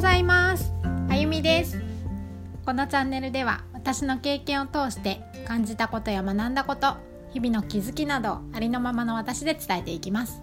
[0.00, 0.72] ございます。
[1.10, 1.78] あゆみです。
[2.64, 6.96] このチャンネルでは私の経験を通して感じたことや学んだこと
[7.34, 10.40] 日々の気づきなどありのままの私で伝えていきます。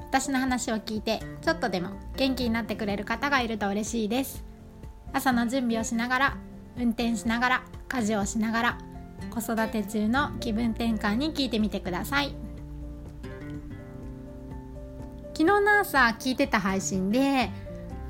[0.00, 4.44] 私の話を聞いてちょっとでも元気になってくれる方がいると嬉しいです。
[5.12, 6.36] 朝の準備をしながら
[6.76, 8.78] 運転しながら家事をしながら
[9.30, 12.34] 子育て中の気分転換に聞いてみてください。
[15.32, 17.50] 昨日の朝聞いてた配信で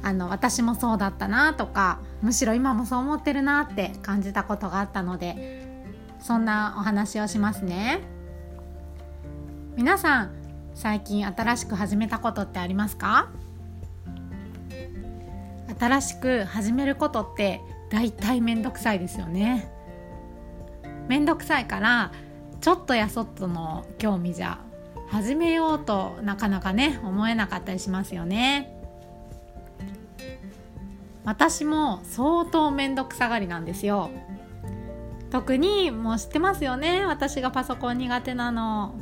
[0.07, 5.66] あの私もそうだったなとかむしろ今もそう思ってるなって感じたことがあったので
[6.20, 8.01] そんなお話をしますね。
[9.77, 10.30] 皆さん
[10.74, 13.30] 最近新しく始めたことってありますか？
[15.80, 17.60] 新しく始めることって
[17.91, 19.73] 大体めんどくさいですよね。
[21.09, 22.12] めんどくさいから
[22.60, 24.59] ちょっとやそっとの興味じゃ
[25.09, 28.84] 始めようとなかなかね思えなかったりしますよね。
[31.24, 34.10] 私も相当めんどくさがりなんですよ。
[35.30, 37.04] 特にもう知ってますよね。
[37.07, 38.95] 私がパソコン苦手なの。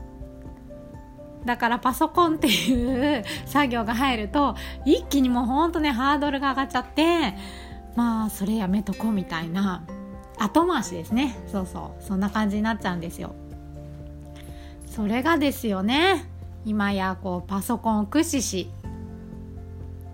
[1.44, 7.34] だからパソコンっていう作業が入ると一気にもうほんとねハードルが上がっちゃって
[7.96, 9.84] まあそれやめとこうみたいな
[10.38, 11.36] 後回しですね。
[11.50, 12.02] そうそう。
[12.02, 13.34] そんな感じになっちゃうんですよ。
[14.86, 16.24] それがですよね。
[16.64, 18.70] 今やこうパソコンを駆使し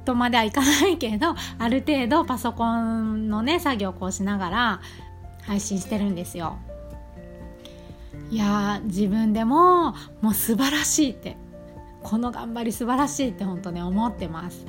[0.08, 4.80] とまではいかないけど ある程度パソコンのね作業をこうしながら
[5.42, 6.56] 配信してるんですよ。
[8.30, 11.36] いや自分でももう素晴らしいって
[12.02, 14.66] この頑張り素晴らしいって本当ね思ってます。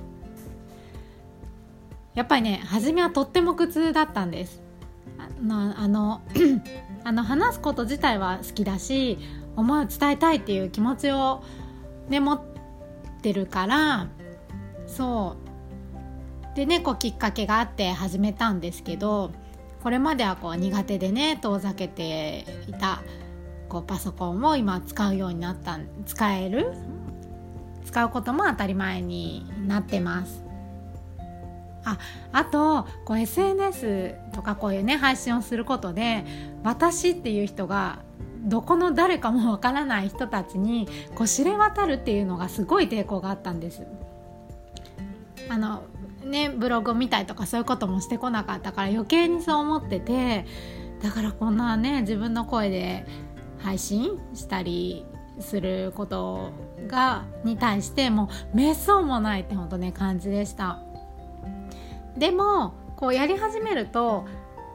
[2.15, 4.61] やっぱりね初めはとっても苦痛だったんです。
[5.17, 6.21] あのあの
[7.05, 9.17] あの話すこと自体は好きだし
[9.55, 11.43] 思いを伝えたいっていう気持ちを
[12.09, 12.41] ね持っ
[13.21, 14.07] てるから
[14.95, 16.55] そう。
[16.55, 19.31] でねこうきっかけがあって始めたんですけど
[19.81, 23.01] これまではこう苦手でね遠ざけていた
[23.69, 26.73] こうパソコンを今使うようになった使える
[27.85, 30.43] 使うことも当たり前になってます。
[31.85, 31.97] あ
[32.33, 36.25] あとこう SNS とかこういうね配信をすることで
[36.63, 37.99] 私っていう人が
[38.43, 43.83] どこの誰かもわからない人たちにこう知れ渡るっていうのがすごい抵抗があったんです。
[45.49, 45.83] あの
[46.23, 50.45] ねブログを見たりとかそういうこともしてこなかったから余計にそう思ってて
[51.01, 53.05] だからこんなね自分の声で
[53.59, 55.05] 配信したり
[55.39, 56.51] すること
[56.87, 60.79] がに対してもうめっそうもないって本当ね感じでした。
[62.17, 64.25] でもこうやり始めると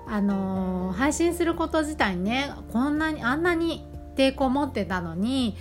[0.06, 3.86] あのー、配信すること自体にねこんなにあんなに
[4.16, 5.56] 抵抗持ってたのに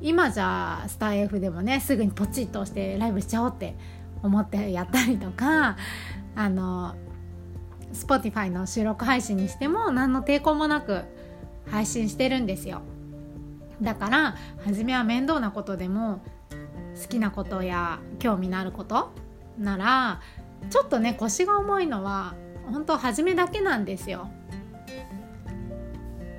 [0.00, 3.76] 今じゃスター F でもねすぐにポチッとしてライブしちゃおうって
[4.22, 5.76] 思ってやったりとか
[6.34, 6.94] あの
[7.92, 11.04] Spotify の収録配信にしても何の抵抗もなく
[11.70, 12.82] 配信してるんですよ。
[13.80, 16.20] だから初めは面倒なことでも
[17.00, 19.12] 好きなことや興味のあること
[19.56, 20.20] なら
[20.70, 22.34] ちょっとね腰が重いのは
[22.70, 24.30] 本当初めだけなんですよ。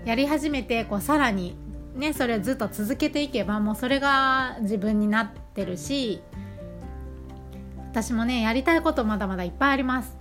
[0.06, 1.56] やり始めてこうさらに
[1.96, 6.22] ねそれをずっと続けていけばもうそれが自分になってるし
[7.91, 10.17] 私もねやりたいことまだまだいっぱいあります。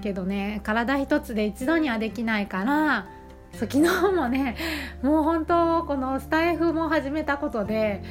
[0.00, 3.06] けどね体一つで一度にはできないから
[3.52, 4.56] そう昨日もね
[5.02, 8.02] もう本当このスタイフも始めたことで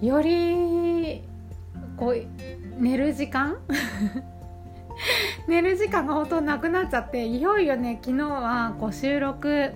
[0.00, 1.22] より
[1.96, 2.26] こう
[2.78, 3.56] 寝る時間？
[5.46, 9.72] 寝る時間が本当なくなっちゃっていよいよね昨日はこう収録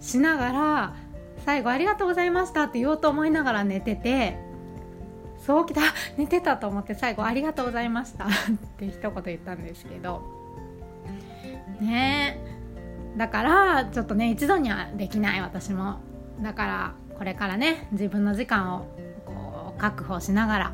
[0.00, 0.94] しながら
[1.44, 4.36] 最後「ありがとうございました」って言おうと思いながら寝てて
[5.38, 5.80] そうきた
[6.16, 8.28] 寝てたと思って最後「ありがとうございました」 っ
[8.78, 10.22] て一言言ったんですけど。
[11.80, 12.38] ね。
[13.16, 15.96] だからちょっとね一度にはできない私も。
[16.40, 18.86] だからこれからね自分の時間を
[19.24, 20.72] こう確保しながら。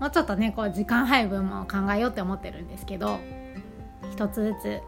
[0.00, 3.18] もうちょっとねこう時間配分も考えようって思ってるんですけど。
[4.10, 4.80] 一つずつ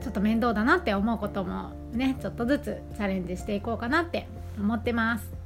[0.00, 4.26] ちょっと面倒だなって思うこともねちょっとずつチャレンジしていこうかなって
[4.58, 5.37] 思ってます。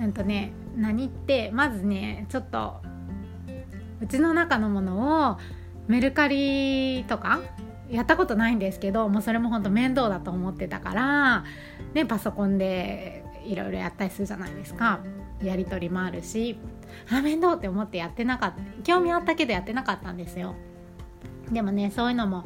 [0.00, 2.80] うんとね何ってまずねちょっと
[4.00, 5.38] うちの中のものを
[5.88, 7.40] メルカリとか
[7.90, 11.44] やったことないんですけどもうそれも本当面倒だと思ってたから、
[11.92, 15.00] ね、パソコンでいろいろやったりするじゃないですか。
[15.42, 16.58] やり取りもあるし
[17.10, 20.54] あ面倒って思ってやってなかった興味あったけどやってなかったんですよ。
[21.50, 22.44] でもねそういうのも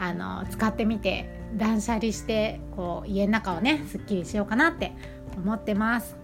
[0.00, 4.92] あの使ってみて断捨離してこう家の中をねすっきりしようかなって
[5.36, 6.21] 思ってます。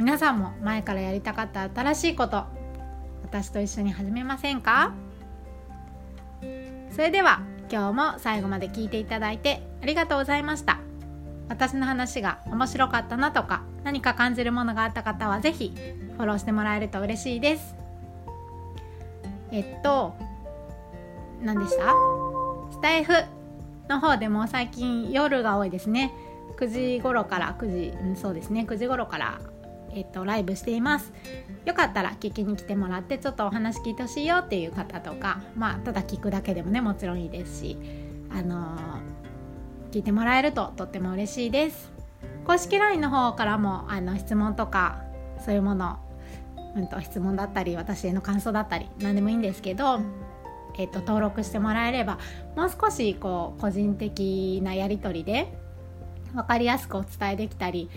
[0.00, 2.44] 皆さんも前からやりたかった新しいこと
[3.22, 4.94] 私と一緒に始めませんか？
[6.90, 10.78] それでは今日も最後まで聞いていただいてありがとうございました。
[11.50, 15.74] 私の話が面白かったなとか何か感じるものがあった方は是非
[16.16, 17.74] フォローしてもらえると嬉しいです。
[19.52, 20.14] えっと
[21.42, 21.92] 何でした？
[22.72, 23.12] スタイフ
[23.90, 26.10] の方でも最近夜が多いですね。
[26.56, 28.64] 9時頃から9時、うん、そうですね。
[28.66, 29.38] 9時頃から
[29.94, 31.12] えっと、ライブしています。
[31.64, 37.76] よかったら聞きに来てもらってちょっとお話聞いてほしいよっていう方とかまあただ聞くだけでもねもちろんいいですし
[38.30, 41.92] あのー、聞いてもらえるととっても嬉しいです。
[42.46, 45.02] 公式 LINE の方からもあの質問とか
[45.44, 45.98] そういうもの、
[46.74, 50.00] うんと、質問だったり私への感想だったり何でもいいんですけど
[50.78, 52.18] えっと、登録してもらえれば
[52.56, 55.52] もう少しこう個人的なやり取りで
[56.34, 57.90] 分かりやすくお伝えできたり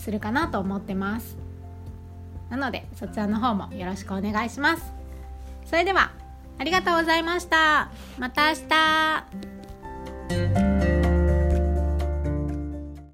[0.00, 1.36] するかなと思ってます。
[2.48, 4.92] なのでそちらの方もよろしくお願いします。
[5.66, 6.10] それでは
[6.58, 7.90] ありがとうございました。
[8.18, 9.59] また明日。